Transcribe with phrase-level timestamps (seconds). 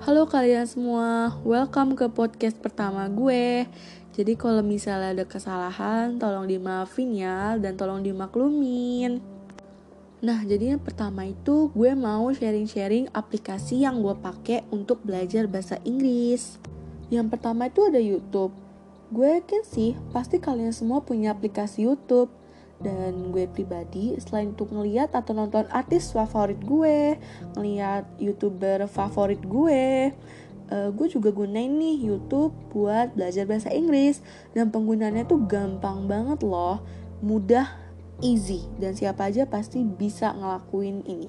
[0.00, 3.68] Halo kalian semua, welcome ke podcast pertama gue.
[4.16, 9.20] Jadi kalau misalnya ada kesalahan, tolong dimaafin ya dan tolong dimaklumin.
[10.24, 15.76] Nah, jadi yang pertama itu gue mau sharing-sharing aplikasi yang gue pakai untuk belajar bahasa
[15.84, 16.56] Inggris.
[17.12, 18.56] Yang pertama itu ada YouTube.
[19.12, 22.32] Gue yakin sih, pasti kalian semua punya aplikasi YouTube
[22.80, 27.20] dan gue pribadi selain untuk ngeliat atau nonton artis favorit gue
[27.52, 30.10] ngeliat youtuber favorit gue
[30.70, 34.22] uh, gue juga gunain nih YouTube buat belajar bahasa Inggris.
[34.54, 36.80] Dan penggunaannya tuh gampang banget loh
[37.20, 37.68] mudah
[38.24, 38.64] easy.
[38.78, 41.28] Dan siapa aja pasti bisa ngelakuin ini.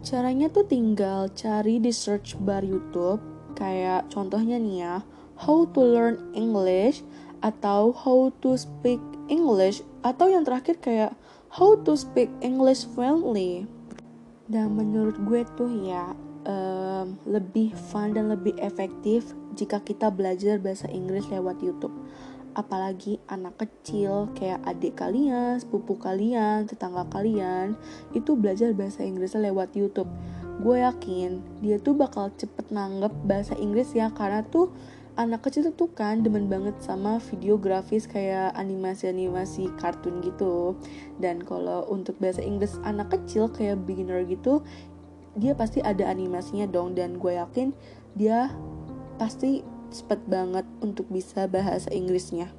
[0.00, 3.20] Caranya tuh tinggal cari di search bar YouTube
[3.52, 4.96] kayak contohnya nih ya
[5.36, 7.04] how to learn English
[7.44, 11.12] atau how to speak English atau yang terakhir kayak
[11.52, 13.68] how to speak English fluently.
[14.50, 16.10] Dan menurut gue tuh ya
[16.46, 21.94] um, lebih fun dan lebih efektif jika kita belajar bahasa Inggris lewat YouTube.
[22.50, 27.78] Apalagi anak kecil kayak adik kalian, sepupu kalian, tetangga kalian
[28.10, 30.10] itu belajar bahasa Inggris lewat YouTube.
[30.60, 34.74] Gue yakin dia tuh bakal cepet nanggep bahasa Inggris ya karena tuh
[35.18, 40.78] anak kecil tuh kan demen banget sama video grafis kayak animasi-animasi kartun gitu.
[41.18, 44.62] Dan kalau untuk bahasa Inggris anak kecil kayak beginner gitu
[45.38, 46.98] dia pasti ada animasinya dong.
[46.98, 47.74] Dan gue yakin
[48.14, 48.50] dia
[49.18, 52.50] pasti cepet banget untuk bisa bahasa Inggrisnya.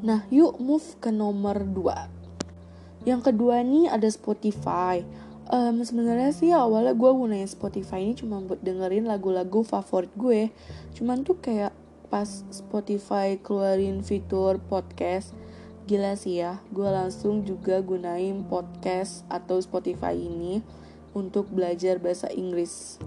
[0.00, 2.22] Nah yuk move ke nomor 2
[3.02, 5.02] yang kedua nih ada Spotify.
[5.50, 10.54] Um, sebenarnya sih awalnya gue gunain Spotify ini cuma buat dengerin lagu-lagu favorit gue.
[10.94, 11.74] Cuman tuh kayak
[12.12, 15.32] pas Spotify keluarin fitur podcast
[15.88, 20.60] gila sih ya gue langsung juga gunain podcast atau Spotify ini
[21.16, 23.00] untuk belajar bahasa Inggris.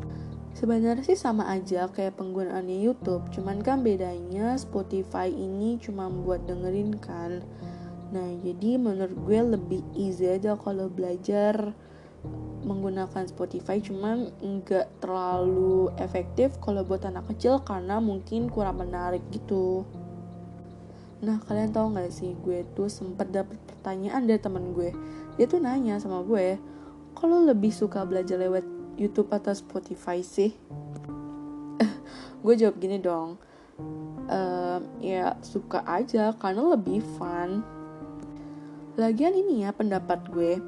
[0.58, 6.97] Sebenarnya sih sama aja kayak penggunaannya YouTube cuman kan bedanya Spotify ini cuma buat dengerin
[6.97, 7.46] kan.
[8.09, 11.78] Nah jadi menurut gue lebih easy aja kalau belajar
[12.66, 19.86] menggunakan Spotify cuman nggak terlalu efektif kalau buat anak kecil karena mungkin kurang menarik gitu.
[21.22, 24.90] Nah kalian tahu nggak sih gue tuh sempet dapet pertanyaan dari temen gue.
[25.38, 26.58] Dia tuh nanya sama gue
[27.14, 28.66] kalau lebih suka belajar lewat
[28.97, 30.56] YouTube atau Spotify sih?
[32.44, 33.36] Gue jawab gini dong
[34.32, 37.62] ehm, ya suka aja karena lebih fun.
[38.96, 40.64] Lagian ini ya pendapat gue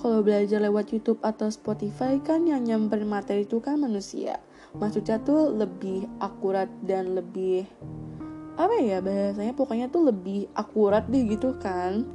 [0.00, 4.40] kalau belajar lewat YouTube atau Spotify kan yang nyamperin materi itu kan manusia.
[4.80, 7.68] Maksudnya tuh lebih akurat dan lebih
[8.56, 12.08] apa ya bahasanya pokoknya tuh lebih akurat deh gitu kan.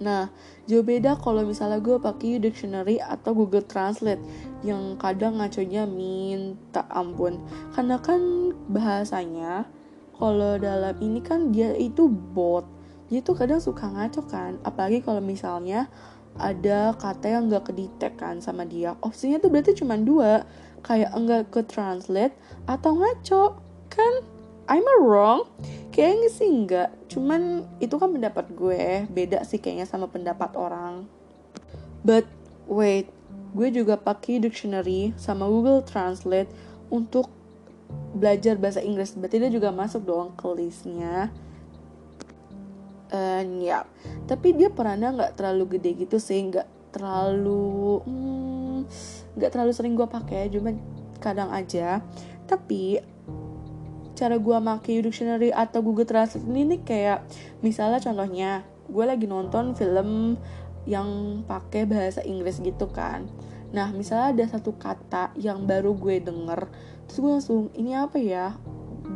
[0.00, 0.32] Nah,
[0.64, 4.20] jauh beda kalau misalnya gue pakai dictionary atau Google Translate
[4.64, 7.36] yang kadang ngaconya minta ampun.
[7.76, 9.68] Karena kan bahasanya
[10.16, 12.64] kalau dalam ini kan dia itu bot.
[13.12, 15.90] Dia tuh kadang suka ngaco kan, apalagi kalau misalnya
[16.40, 18.96] ada kata yang nggak kedetek kan sama dia.
[19.04, 20.48] Opsinya tuh berarti cuma dua
[20.80, 22.34] kayak enggak ke translate
[22.64, 23.60] atau ngaco
[23.92, 24.14] kan?
[24.70, 25.50] I'm a wrong?
[25.90, 31.10] Kayaknya sih enggak cuman itu kan pendapat gue beda sih kayaknya sama pendapat orang.
[32.06, 32.24] But
[32.70, 33.10] wait
[33.50, 36.48] gue juga pakai dictionary sama Google Translate
[36.86, 37.26] untuk
[38.14, 39.14] belajar bahasa Inggris.
[39.18, 41.34] Berarti dia juga masuk dong ke listnya
[43.12, 43.86] uh, ya.
[44.26, 48.78] Tapi dia perannya nggak terlalu gede gitu sih nggak terlalu hmm,
[49.38, 50.74] nggak hmm, terlalu sering gue pakai cuma
[51.22, 52.02] kadang aja.
[52.46, 52.98] Tapi
[54.18, 57.18] cara gue pakai dictionary atau Google Translate ini nih kayak
[57.64, 58.50] misalnya contohnya
[58.90, 60.36] gue lagi nonton film
[60.84, 63.24] yang pakai bahasa Inggris gitu kan.
[63.70, 66.68] Nah misalnya ada satu kata yang baru gue denger
[67.06, 68.52] terus gue langsung ini apa ya?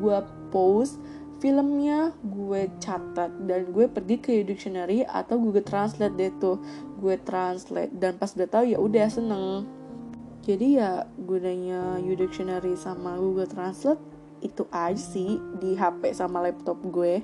[0.01, 0.19] Gue
[0.49, 0.97] post
[1.45, 6.57] filmnya gue catat dan gue pergi ke dictionary atau Google Translate deh tuh.
[6.97, 9.69] Gue translate dan pas udah tahu ya udah seneng.
[10.41, 14.01] Jadi ya gunanya dictionary sama Google Translate
[14.41, 17.21] itu aja sih di HP sama laptop gue.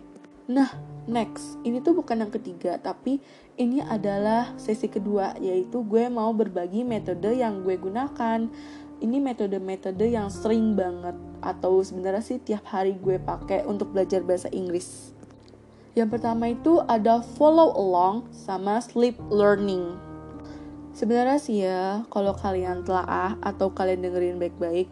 [0.52, 0.68] Nah
[1.08, 1.56] next.
[1.64, 3.24] Ini tuh bukan yang ketiga tapi
[3.56, 8.52] ini adalah sesi kedua yaitu gue mau berbagi metode yang gue gunakan
[9.00, 14.52] ini metode-metode yang sering banget atau sebenarnya sih tiap hari gue pakai untuk belajar bahasa
[14.52, 15.12] Inggris.
[15.96, 19.98] Yang pertama itu ada follow along sama sleep learning.
[20.94, 24.86] Sebenarnya sih ya, kalau kalian telah atau kalian dengerin baik-baik,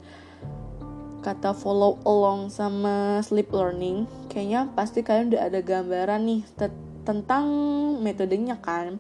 [1.23, 6.43] kata follow along sama sleep learning, kayaknya pasti kalian udah ada gambaran nih
[7.05, 7.47] tentang
[8.01, 8.99] metodenya kan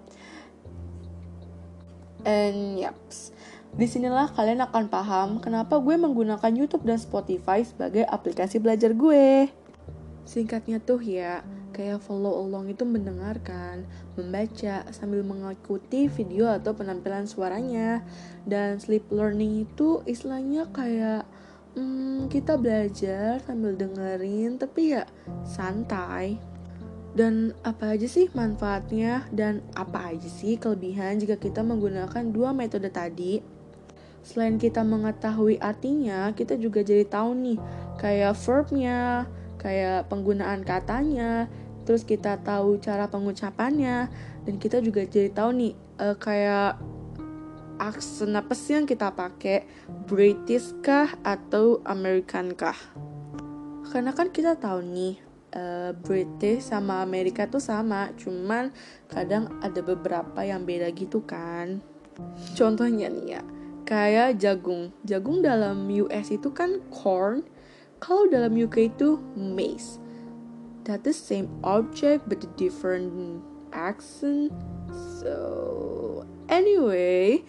[2.27, 3.31] And yaps,
[3.75, 9.53] di sinilah kalian akan paham kenapa gue menggunakan YouTube dan Spotify sebagai aplikasi belajar gue.
[10.29, 11.41] Singkatnya tuh ya,
[11.73, 18.05] kayak follow along itu mendengarkan, membaca sambil mengikuti video atau penampilan suaranya.
[18.45, 21.25] Dan sleep learning itu istilahnya kayak
[21.79, 25.07] hmm, kita belajar sambil dengerin tapi ya
[25.47, 26.37] santai
[27.17, 32.91] dan apa aja sih manfaatnya dan apa aja sih kelebihan jika kita menggunakan dua metode
[32.95, 33.58] tadi
[34.23, 37.59] selain kita mengetahui artinya kita juga jadi tahu nih
[37.99, 39.27] kayak verbnya
[39.59, 41.51] kayak penggunaan katanya
[41.89, 44.13] terus kita tahu cara pengucapannya
[44.45, 46.77] dan kita juga jadi tahu nih uh, kayak
[47.79, 49.65] aksen apa sih yang kita pakai
[50.05, 52.77] British kah atau American kah?
[53.89, 55.15] Karena kan kita tahu nih
[55.55, 58.75] uh, British sama Amerika tuh sama cuman
[59.09, 61.81] kadang ada beberapa yang beda gitu kan.
[62.59, 63.43] Contohnya nih ya
[63.89, 64.93] kayak jagung.
[65.09, 67.49] Jagung dalam US itu kan corn
[68.05, 69.97] kalau dalam UK itu maize.
[70.85, 73.41] That the same object but the different
[73.73, 74.53] accent.
[75.21, 75.37] So
[76.49, 77.45] Anyway,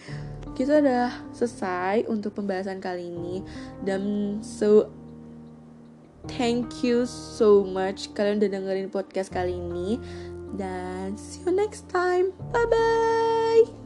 [0.60, 3.40] kita udah selesai untuk pembahasan kali ini.
[3.88, 4.92] Dan so
[6.28, 9.96] thank you so much kalian udah dengerin podcast kali ini.
[10.60, 12.36] Dan see you next time.
[12.52, 13.79] Bye bye.